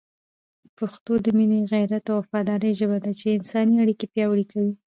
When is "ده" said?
3.03-3.11